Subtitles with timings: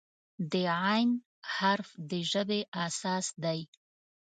[0.51, 0.53] د
[0.87, 0.87] "ع"
[1.55, 3.59] حرف د ژبې اساس دی.